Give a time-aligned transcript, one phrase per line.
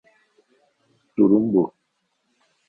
[1.17, 1.73] Durum bu